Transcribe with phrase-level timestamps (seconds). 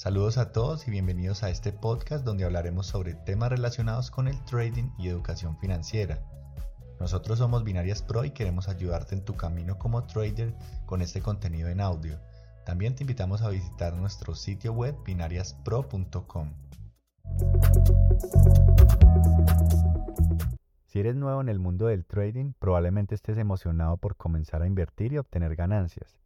[0.00, 4.44] Saludos a todos y bienvenidos a este podcast donde hablaremos sobre temas relacionados con el
[4.46, 6.22] trading y educación financiera.
[6.98, 10.54] Nosotros somos Binarias Pro y queremos ayudarte en tu camino como trader
[10.86, 12.18] con este contenido en audio.
[12.64, 16.48] También te invitamos a visitar nuestro sitio web binariaspro.com.
[20.86, 25.12] Si eres nuevo en el mundo del trading, probablemente estés emocionado por comenzar a invertir
[25.12, 26.19] y obtener ganancias.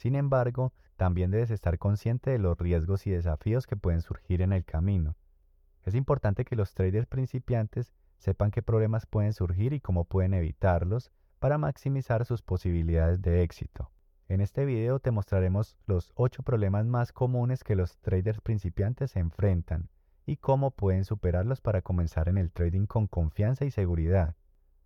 [0.00, 4.54] Sin embargo, también debes estar consciente de los riesgos y desafíos que pueden surgir en
[4.54, 5.14] el camino.
[5.82, 11.12] Es importante que los traders principiantes sepan qué problemas pueden surgir y cómo pueden evitarlos
[11.38, 13.90] para maximizar sus posibilidades de éxito.
[14.28, 19.18] En este video te mostraremos los 8 problemas más comunes que los traders principiantes se
[19.18, 19.90] enfrentan
[20.24, 24.34] y cómo pueden superarlos para comenzar en el trading con confianza y seguridad.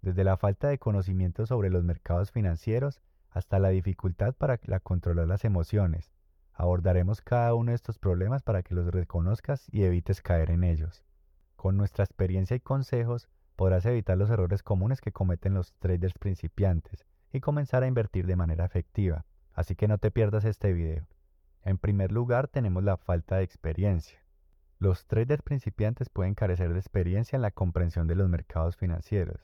[0.03, 3.01] Desde la falta de conocimiento sobre los mercados financieros
[3.35, 6.13] hasta la dificultad para controlar las emociones.
[6.53, 11.05] Abordaremos cada uno de estos problemas para que los reconozcas y evites caer en ellos.
[11.57, 17.05] Con nuestra experiencia y consejos podrás evitar los errores comunes que cometen los traders principiantes
[17.33, 19.27] y comenzar a invertir de manera efectiva.
[19.53, 21.09] Así que no te pierdas este video.
[21.65, 24.21] En primer lugar tenemos la falta de experiencia.
[24.79, 29.41] Los traders principiantes pueden carecer de experiencia en la comprensión de los mercados financieros.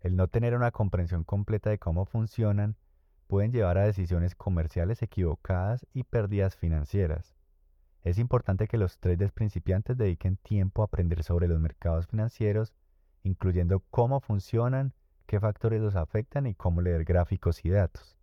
[0.00, 2.76] El no tener una comprensión completa de cómo funcionan
[3.30, 7.36] pueden llevar a decisiones comerciales equivocadas y pérdidas financieras.
[8.02, 12.74] Es importante que los traders principiantes dediquen tiempo a aprender sobre los mercados financieros,
[13.22, 14.94] incluyendo cómo funcionan,
[15.26, 18.18] qué factores los afectan y cómo leer gráficos y datos.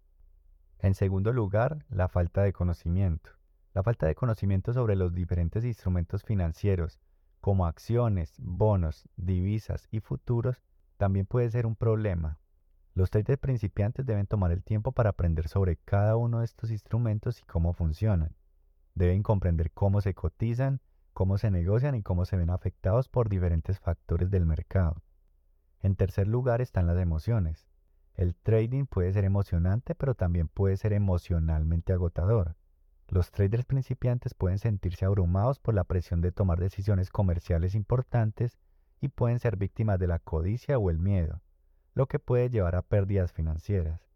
[0.79, 3.29] En segundo lugar, la falta de conocimiento.
[3.73, 6.99] La falta de conocimiento sobre los diferentes instrumentos financieros,
[7.39, 10.61] como acciones, bonos, divisas y futuros,
[10.97, 12.39] también puede ser un problema,
[12.97, 17.39] los traders principiantes deben tomar el tiempo para aprender sobre cada uno de estos instrumentos
[17.39, 18.35] y cómo funcionan.
[18.95, 20.81] Deben comprender cómo se cotizan,
[21.13, 25.03] cómo se negocian y cómo se ven afectados por diferentes factores del mercado.
[25.83, 27.67] En tercer lugar están las emociones.
[28.15, 32.55] El trading puede ser emocionante, pero también puede ser emocionalmente agotador.
[33.09, 38.57] Los traders principiantes pueden sentirse abrumados por la presión de tomar decisiones comerciales importantes
[38.99, 41.43] y pueden ser víctimas de la codicia o el miedo
[41.97, 44.07] lo que puede llevar a pérdidas financieras.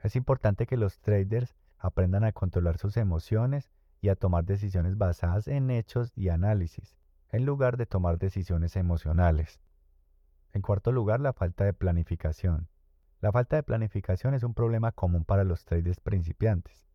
[0.00, 5.48] Es importante que los traders aprendan a controlar sus emociones y a tomar decisiones basadas
[5.48, 6.98] en hechos y análisis,
[7.30, 9.58] en lugar de tomar decisiones emocionales.
[10.52, 12.68] En cuarto lugar, la falta de planificación.
[13.22, 16.86] La falta de planificación es un problema común para los traders principiantes.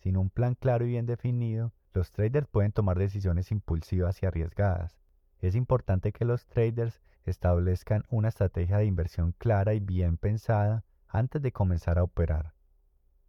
[0.00, 4.98] Sin un plan claro y bien definido, los traders pueden tomar decisiones impulsivas y arriesgadas.
[5.38, 7.00] Es importante que los traders
[7.30, 12.54] establezcan una estrategia de inversión clara y bien pensada antes de comenzar a operar.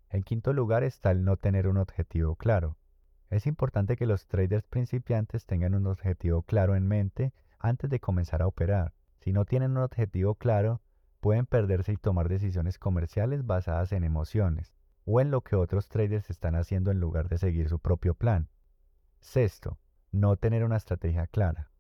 [0.10, 2.78] En quinto lugar está el no tener un objetivo claro.
[3.30, 8.42] Es importante que los traders principiantes tengan un objetivo claro en mente antes de comenzar
[8.42, 8.94] a operar.
[9.20, 10.82] Si no tienen un objetivo claro,
[11.20, 14.74] pueden perderse y tomar decisiones comerciales basadas en emociones
[15.06, 18.50] o en lo que otros traders están haciendo en lugar de seguir su propio plan.
[19.20, 19.80] Sexto,
[20.12, 21.72] no tener una estrategia clara.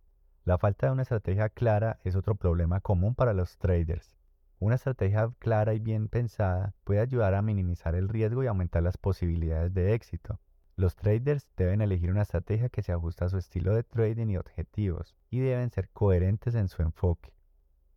[0.45, 4.16] La falta de una estrategia clara es otro problema común para los traders.
[4.59, 8.95] Una estrategia clara y bien pensada puede ayudar a minimizar el riesgo y aumentar las
[8.95, 10.39] posibilidades de éxito.
[10.75, 14.38] Los traders deben elegir una estrategia que se ajuste a su estilo de trading y
[14.38, 17.33] objetivos, y deben ser coherentes en su enfoque.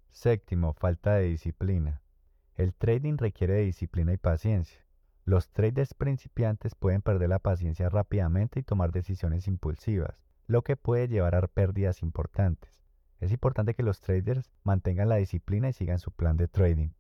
[0.09, 2.00] Séptimo, falta de disciplina.
[2.54, 4.80] El trading requiere de disciplina y paciencia.
[5.26, 11.09] Los traders principiantes pueden perder la paciencia rápidamente y tomar decisiones impulsivas lo que puede
[11.09, 12.81] llevar a pérdidas importantes.
[13.20, 16.92] Es importante que los traders mantengan la disciplina y sigan su plan de trading.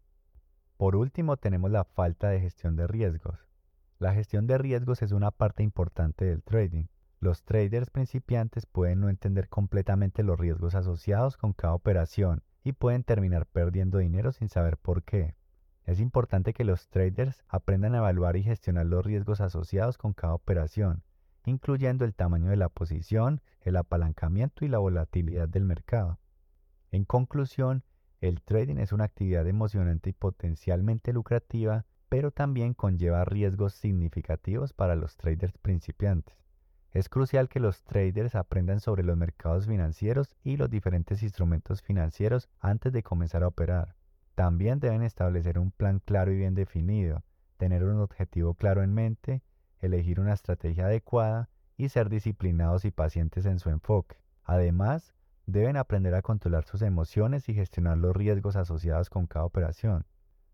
[0.76, 3.48] Por último, tenemos la falta de gestión de riesgos.
[3.98, 6.88] La gestión de riesgos es una parte importante del trading.
[7.20, 13.02] Los traders principiantes pueden no entender completamente los riesgos asociados con cada operación y pueden
[13.02, 15.36] terminar perdiendo dinero sin saber por qué.
[15.84, 20.34] Es importante que los traders aprendan a evaluar y gestionar los riesgos asociados con cada
[20.34, 21.02] operación
[21.48, 26.18] incluyendo el tamaño de la posición, el apalancamiento y la volatilidad del mercado.
[26.90, 27.82] En conclusión,
[28.20, 34.96] el trading es una actividad emocionante y potencialmente lucrativa, pero también conlleva riesgos significativos para
[34.96, 36.36] los traders principiantes.
[36.90, 42.48] Es crucial que los traders aprendan sobre los mercados financieros y los diferentes instrumentos financieros
[42.60, 43.94] antes de comenzar a operar.
[44.34, 47.22] También deben establecer un plan claro y bien definido,
[47.58, 49.42] tener un objetivo claro en mente
[49.80, 54.16] elegir una estrategia adecuada y ser disciplinados y pacientes en su enfoque.
[54.44, 55.14] Además,
[55.46, 60.04] deben aprender a controlar sus emociones y gestionar los riesgos asociados con cada operación.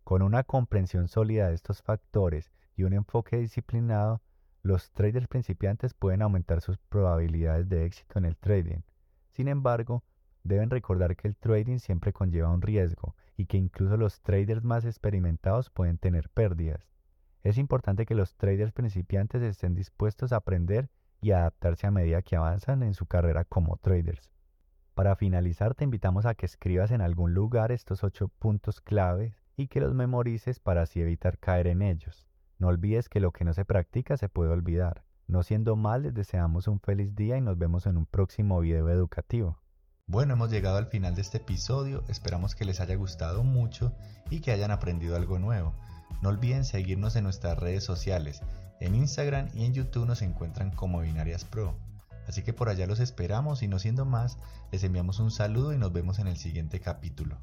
[0.05, 4.21] Con una comprensión sólida de estos factores y un enfoque disciplinado,
[4.65, 8.81] Los traders principiantes pueden aumentar sus probabilidades de éxito en el trading.
[9.31, 10.05] Sin embargo,
[10.43, 14.87] deben recordar que el trading siempre conlleva un riesgo y que incluso los traders más
[14.87, 16.94] experimentados pueden tener pérdidas.
[17.45, 20.89] Es importante que los traders principiantes estén dispuestos a aprender
[21.21, 24.31] y adaptarse a medida que avanzan en su carrera como traders.
[24.95, 29.69] Para finalizar, te invitamos a que escribas en algún lugar estos ocho puntos claves y
[29.69, 32.27] que los memorices para así evitar caer en ellos.
[32.59, 35.05] No olvides que lo que no se practica se puede olvidar.
[35.27, 38.89] No siendo mal, les deseamos un feliz día y nos vemos en un próximo video
[38.89, 39.59] educativo.
[40.07, 43.95] Bueno, hemos llegado al final de este episodio, esperamos que les haya gustado mucho
[44.31, 45.75] y que hayan aprendido algo nuevo.
[46.23, 48.43] No olviden seguirnos en nuestras redes sociales.
[48.81, 51.75] En Instagram y en YouTube nos encuentran como Binarias Pro.
[52.27, 54.39] Así que por allá los esperamos y no siendo más,
[54.73, 57.39] les enviamos un saludo y nos vemos en el siguiente capítulo.